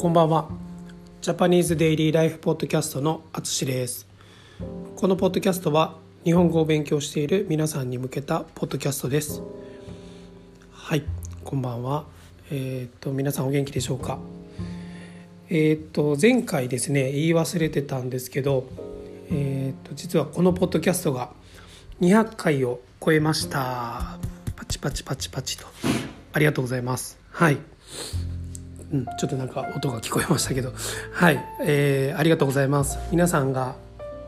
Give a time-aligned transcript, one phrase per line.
[0.00, 0.48] こんばんは。
[1.22, 4.06] ジャパニーズデイリーライフポッドキャストのあつしです。
[4.94, 9.42] このポッドキャストは日本語を勉強している皆さんに向けたポッドキャストです。
[10.70, 11.02] はい
[11.42, 12.04] こんばんは。
[12.52, 14.20] えっ、と皆さんお元気でしょうか？
[15.50, 18.68] えっ、と前回ですね言い忘れてたんですけど
[19.32, 21.32] えっ、と実はこのポッドキャストが
[22.00, 24.16] 200回を超えました。
[24.54, 25.66] パチパチパチパチと。
[26.32, 27.18] ありがとうございます。
[27.32, 27.58] はい。
[28.92, 30.72] うん、ちょっとなんか音が聞こえましたけど。
[31.12, 32.98] はい、えー、ありがとうございます。
[33.10, 33.76] 皆さんが、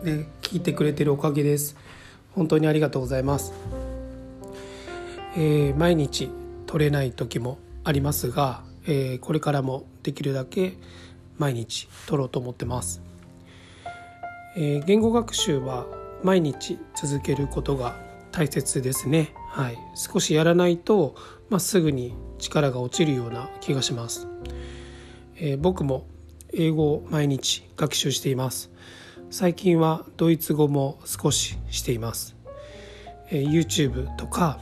[0.03, 1.77] ね、聞いてくれてるおかげです。
[2.35, 3.53] 本当にありがとうございます、
[5.37, 6.31] えー、毎日
[6.67, 10.75] 撮れない時もありますが、えー、これからもできるだけ
[11.39, 13.03] 毎日撮ろうと思ってます、
[14.57, 15.87] えー、言語学習は
[16.23, 17.97] 毎日続けることが
[18.33, 19.33] 大切ですね。
[19.49, 19.79] はい。
[19.95, 21.17] 少しやらないと、
[21.49, 24.29] まあ、すぐに力が落ちるような気がします、
[25.37, 26.07] えー、僕も
[26.53, 28.71] 英語を毎日学習しています。
[29.31, 32.35] 最近はドイツ語も少ししています、
[33.31, 34.59] えー、YouTube とか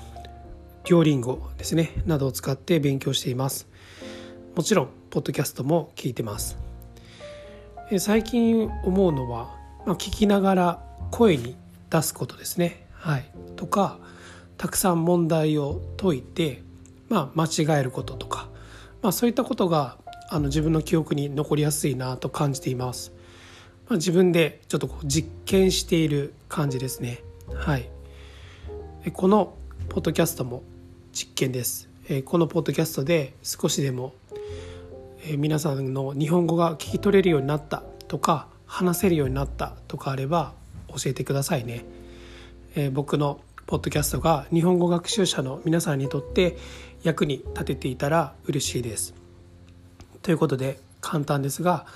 [0.85, 3.67] デュオリンゴですねなどを使って勉強しています。
[4.55, 6.59] もちろんポッドキャストも聞いてます、
[7.91, 11.57] えー、最近思うのは、まあ、聞きながら声に
[11.91, 12.88] 出すことですね。
[12.99, 13.99] はいとか
[14.57, 16.63] たくさん問題を解いて
[17.09, 18.49] まあ、間違えることとか、
[19.03, 19.97] まあ、そういったことが
[20.31, 23.13] あの自分の記憶に残りやすいなと感じています。
[23.89, 27.23] まあ、自分でちょっとこう実験している感じですね。
[27.55, 27.89] はい。
[29.13, 29.55] この
[29.89, 30.63] ポッドキャストも
[31.13, 31.89] 実験です。
[32.27, 34.15] このポッドキャストで少しでも
[35.37, 40.53] 皆さんの日本語が聞き取れるようになったとか話せるようになったとかあれば
[40.89, 41.85] 教えてくださいね。
[42.81, 46.57] え僕のポッドキャストが日本語学習者の皆さんにとって
[47.03, 49.15] 役に立てていたら嬉しいです。
[50.23, 51.87] ということで簡単ですが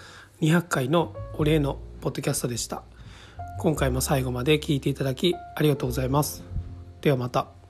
[0.41, 2.83] 200回のお礼のポッドキャストでした。
[3.61, 6.43] 今回も最後まで聞いていただきありがとうございます。
[7.01, 7.62] ではまた。